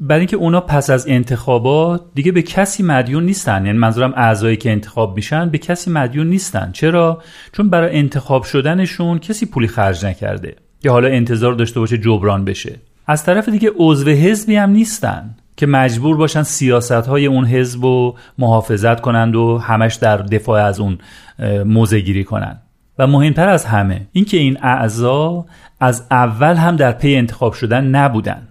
برای 0.01 0.19
اینکه 0.19 0.35
اونا 0.35 0.61
پس 0.61 0.89
از 0.89 1.07
انتخابات 1.07 2.01
دیگه 2.15 2.31
به 2.31 2.41
کسی 2.41 2.83
مدیون 2.83 3.25
نیستن. 3.25 3.65
یعنی 3.65 3.77
منظورم 3.77 4.13
اعضایی 4.15 4.57
که 4.57 4.71
انتخاب 4.71 5.15
میشن 5.15 5.49
به 5.49 5.57
کسی 5.57 5.91
مدیون 5.91 6.27
نیستن. 6.27 6.71
چرا؟ 6.71 7.21
چون 7.51 7.69
برای 7.69 7.97
انتخاب 7.97 8.43
شدنشون 8.43 9.19
کسی 9.19 9.45
پولی 9.45 9.67
خرج 9.67 10.05
نکرده. 10.05 10.55
یا 10.83 10.91
حالا 10.91 11.07
انتظار 11.07 11.53
داشته 11.53 11.79
باشه 11.79 11.97
جبران 11.97 12.45
بشه. 12.45 12.75
از 13.07 13.23
طرف 13.23 13.49
دیگه 13.49 13.71
عضو 13.75 14.09
حزبی 14.09 14.55
هم 14.55 14.69
نیستن 14.69 15.35
که 15.57 15.65
مجبور 15.65 16.17
باشن 16.17 16.43
سیاست 16.43 16.91
های 16.91 17.25
اون 17.25 17.45
حزب 17.45 17.83
رو 17.83 18.15
محافظت 18.37 19.01
کنند 19.01 19.35
و 19.35 19.57
همش 19.57 19.95
در 19.95 20.17
دفاع 20.17 20.65
از 20.65 20.79
اون 20.79 20.97
موزه 21.65 21.99
گیری 21.99 22.23
کنند 22.23 22.61
و 22.99 23.07
مهمتر 23.07 23.49
از 23.49 23.65
همه 23.65 24.07
اینکه 24.11 24.37
این 24.37 24.57
اعضا 24.61 25.45
از 25.79 26.07
اول 26.11 26.55
هم 26.55 26.75
در 26.75 26.91
پی 26.91 27.15
انتخاب 27.15 27.53
شدن 27.53 27.83
نبودن 27.83 28.47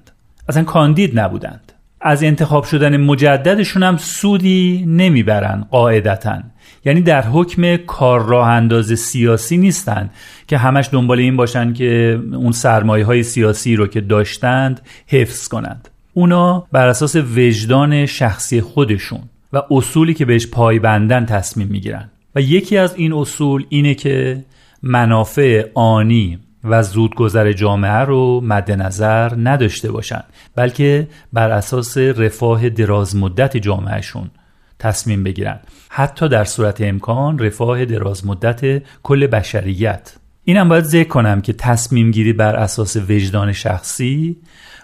اصلا 0.48 0.64
کاندید 0.64 1.20
نبودند. 1.20 1.72
از 2.00 2.22
انتخاب 2.22 2.64
شدن 2.64 2.96
مجددشون 2.96 3.82
هم 3.82 3.96
سودی 3.96 4.84
نمی‌برن 4.86 5.66
قاعدتا. 5.70 6.42
یعنی 6.84 7.00
در 7.00 7.22
حکم 7.22 7.76
کار 7.76 8.26
راه 8.26 8.48
انداز 8.48 8.92
سیاسی 8.98 9.56
نیستند 9.56 10.10
که 10.46 10.58
همش 10.58 10.88
دنبال 10.92 11.18
این 11.18 11.36
باشن 11.36 11.72
که 11.72 12.20
اون 12.32 12.52
سرمایه 12.52 13.04
های 13.04 13.22
سیاسی 13.22 13.76
رو 13.76 13.86
که 13.86 14.00
داشتند 14.00 14.80
حفظ 15.06 15.48
کنند. 15.48 15.88
اونا 16.14 16.66
بر 16.72 16.88
اساس 16.88 17.16
وجدان 17.16 18.06
شخصی 18.06 18.60
خودشون 18.60 19.20
و 19.52 19.62
اصولی 19.70 20.14
که 20.14 20.24
بهش 20.24 20.46
پایبندن 20.46 21.26
تصمیم 21.26 21.68
می‌گیرن. 21.68 22.10
و 22.34 22.40
یکی 22.40 22.78
از 22.78 22.94
این 22.96 23.12
اصول 23.12 23.64
اینه 23.68 23.94
که 23.94 24.44
منافع 24.82 25.66
آنی 25.74 26.38
و 26.70 26.82
زودگذر 26.82 27.52
جامعه 27.52 27.98
رو 27.98 28.40
مد 28.40 28.70
نظر 28.70 29.32
نداشته 29.36 29.92
باشند 29.92 30.24
بلکه 30.54 31.08
بر 31.32 31.50
اساس 31.50 31.98
رفاه 31.98 32.68
دراز 32.68 33.16
مدت 33.16 33.56
جامعهشون 33.56 34.30
تصمیم 34.78 35.24
بگیرن 35.24 35.60
حتی 35.88 36.28
در 36.28 36.44
صورت 36.44 36.80
امکان 36.80 37.38
رفاه 37.38 37.84
دراز 37.84 38.26
مدت 38.26 38.82
کل 39.02 39.26
بشریت. 39.26 40.16
اینم 40.44 40.68
باید 40.68 40.84
ذکر 40.84 41.08
کنم 41.08 41.40
که 41.40 41.52
تصمیم 41.52 42.10
گیری 42.10 42.32
بر 42.32 42.56
اساس 42.56 42.96
وجدان 42.96 43.52
شخصی 43.52 44.36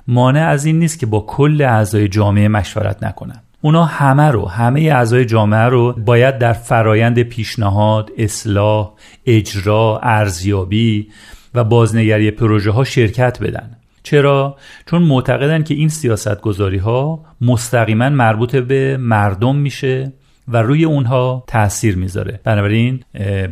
مانع 0.08 0.48
از 0.48 0.64
این 0.64 0.78
نیست 0.78 0.98
که 0.98 1.06
با 1.06 1.20
کل 1.20 1.62
اعضای 1.62 2.08
جامعه 2.08 2.48
مشورت 2.48 3.02
نکنن 3.02 3.42
اونا 3.60 3.84
همه 3.84 4.30
رو 4.30 4.48
همه 4.48 4.80
اعضای 4.80 5.24
جامعه 5.24 5.64
رو 5.64 5.92
باید 5.92 6.38
در 6.38 6.52
فرایند 6.52 7.22
پیشنهاد، 7.22 8.10
اصلاح، 8.18 8.92
اجرا، 9.26 10.00
ارزیابی 10.02 11.08
و 11.54 11.64
بازنگری 11.64 12.30
پروژه 12.30 12.70
ها 12.70 12.84
شرکت 12.84 13.42
بدن. 13.42 13.70
چرا؟ 14.02 14.56
چون 14.86 15.02
معتقدن 15.02 15.62
که 15.62 15.74
این 15.74 15.88
سیاست 15.88 16.40
گذاری 16.40 16.78
ها 16.78 17.24
مستقیما 17.40 18.08
مربوط 18.08 18.56
به 18.56 18.96
مردم 18.96 19.56
میشه 19.56 20.12
و 20.48 20.62
روی 20.62 20.84
اونها 20.84 21.44
تاثیر 21.46 21.96
می‌ذاره. 21.96 22.40
بنابراین 22.44 23.00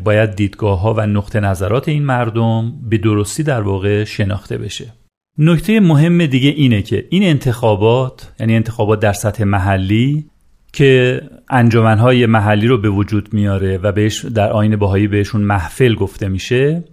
باید 0.05 0.35
دیدگاه 0.35 0.81
ها 0.81 0.95
و 0.95 1.07
نقطه 1.07 1.41
نظرات 1.41 1.89
این 1.89 2.05
مردم 2.05 2.73
به 2.91 2.99
درستی 2.99 3.43
در 3.43 3.61
واقع 3.61 4.05
شناخته 4.05 4.59
بشه. 4.59 4.93
نکته 5.39 5.81
مهم 5.81 6.27
دیگه 6.27 6.49
اینه 6.49 6.83
که 6.83 7.07
این 7.11 7.23
انتخابات 7.23 8.33
یعنی 8.41 8.57
انتخابات 8.57 9.01
در 9.01 9.13
سطح 9.13 9.45
محلی 9.45 10.27
که 10.73 11.21
انجمنهای 11.51 12.27
محلی 12.27 12.67
رو 12.67 12.79
به 12.79 12.89
وجود 12.89 13.29
میاره 13.33 13.79
و 13.79 13.93
بهش 13.93 14.25
در 14.25 14.53
آین 14.53 14.77
باهایی 14.77 15.09
بهشون 15.09 15.41
محفل 15.41 15.95
گفته 15.95 16.29
میشه 16.29 16.85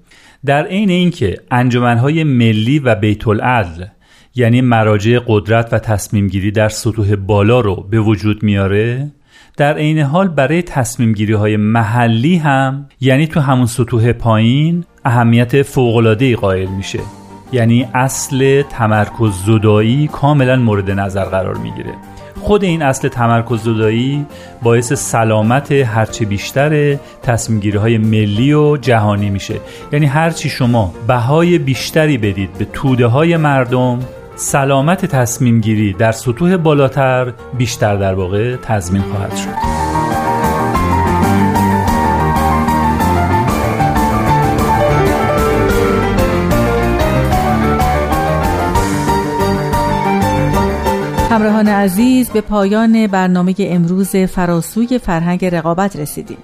در 0.46 0.66
عین 0.66 0.90
اینکه 0.90 1.38
انجمنهای 1.52 2.24
ملی 2.24 2.80
و 2.80 2.96
بیت 2.96 3.28
العدل 3.28 3.86
یعنی 4.36 4.62
مراجع 4.62 5.20
قدرت 5.28 5.74
و 5.74 5.80
تصمیم 5.80 6.28
گیری 6.28 6.52
در 6.52 6.70
سطوح 6.70 7.16
بالا 7.16 7.60
رو 7.60 7.76
به 7.76 8.00
وجود 8.00 8.44
میاره 8.44 9.12
در 9.58 9.74
عین 9.78 10.00
حال 10.00 10.28
برای 10.28 10.62
تصمیم 10.62 11.14
گیری 11.14 11.34
های 11.34 11.58
محلی 11.58 12.36
هم 12.36 12.86
یعنی 13.02 13.28
تو 13.28 13.40
همون 13.40 13.66
سطوح 13.66 14.12
پایین 14.12 14.84
اهمیت 15.06 15.62
فوق‌العاده‌ای 15.62 16.36
قائل 16.36 16.70
میشه. 16.70 17.00
یعنی 17.52 17.88
اصل 17.94 18.62
تمرکز 18.62 19.34
زدایی 19.46 20.08
کاملا 20.08 20.56
مورد 20.56 20.92
نظر 20.92 21.26
قرار 21.26 21.58
می‌گیره. 21.58 21.94
خود 22.40 22.64
این 22.64 22.82
اصل 22.82 23.08
تمرکز 23.08 23.64
زدایی 23.64 24.26
باعث 24.62 24.94
سلامت 24.94 25.72
هرچه 25.72 26.26
بیشتر 26.26 26.96
تصمیم 27.24 27.78
های 27.78 27.98
ملی 27.98 28.54
و 28.54 28.78
جهانی 28.78 29.30
میشه. 29.30 29.56
یعنی 29.92 30.06
هرچی 30.06 30.50
شما 30.50 30.94
بهای 31.08 31.58
بیشتری 31.58 32.18
بدید 32.18 32.54
به 32.54 32.66
توده 32.66 33.08
های 33.08 33.38
مردم 33.38 34.00
سلامت 34.36 35.06
تصمیم 35.06 35.62
گیری 35.62 35.94
در 35.94 36.12
سطوح 36.12 36.58
بالاتر 36.58 37.34
بیشتر 37.58 37.96
در 37.96 38.14
واقع 38.14 38.56
تضمین 38.56 39.02
خواهد 39.02 39.36
شد. 39.36 39.79
همراهان 51.30 51.68
عزیز 51.68 52.30
به 52.30 52.42
پایان 52.42 53.08
برنامه 53.08 53.56
امروز 53.60 54.16
فراسوی 54.16 54.98
فرهنگ 54.98 55.46
رقابت 55.46 55.96
رسیدیم. 55.96 56.38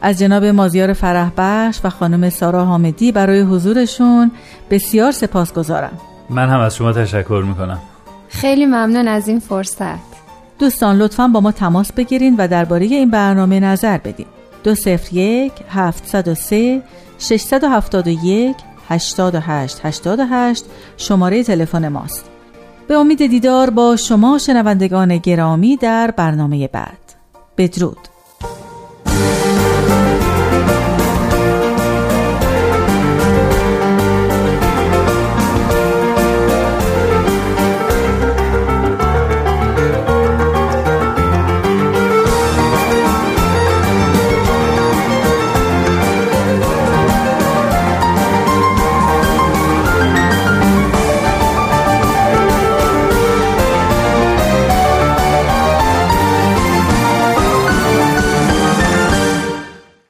از 0.00 0.18
جناب 0.18 0.44
مازیار 0.44 0.92
فرهبخش 0.92 1.80
و 1.84 1.90
خانم 1.90 2.30
سارا 2.30 2.64
حامدی 2.64 3.12
برای 3.12 3.40
حضورشون 3.40 4.30
بسیار 4.70 5.12
سپاسگزارم. 5.12 5.98
من 6.30 6.48
هم 6.48 6.60
از 6.60 6.76
شما 6.76 6.92
تشکر 6.92 7.44
می‌کنم. 7.48 7.78
خیلی 8.28 8.66
ممنون 8.66 9.08
از 9.08 9.28
این 9.28 9.38
فرصت. 9.38 10.12
دوستان 10.58 10.96
لطفا 10.96 11.28
با 11.28 11.40
ما 11.40 11.52
تماس 11.52 11.92
بگیرید 11.92 12.34
و 12.38 12.48
درباره 12.48 12.86
این 12.86 13.10
برنامه 13.10 13.60
نظر 13.60 13.98
بدین. 13.98 14.26
دو 14.64 14.74
صفر 14.74 15.14
یک 15.14 15.52
هفت 15.70 16.06
صد 16.06 16.28
و 16.28 16.34
سه 16.34 16.82
شش 17.18 17.40
صد 17.40 17.64
و 17.64 17.68
هفتاد 17.68 18.06
و 18.06 18.10
یک 18.10 18.56
هشتاد 18.88 19.34
و 19.34 19.40
هشت 19.40 19.80
هشتاد 19.86 20.20
و 20.20 20.24
هشت 20.30 20.64
شماره 20.96 21.44
تلفن 21.44 21.88
ماست. 21.88 22.31
به 22.88 22.94
امید 22.94 23.26
دیدار 23.26 23.70
با 23.70 23.96
شما 23.96 24.38
شنوندگان 24.38 25.16
گرامی 25.16 25.76
در 25.76 26.10
برنامه 26.10 26.68
بعد. 26.68 26.98
بدرود. 27.58 28.11